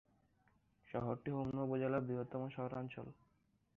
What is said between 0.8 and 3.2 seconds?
শহরটি হোমনা উপজেলার বৃহত্তম শহরাঞ্চল।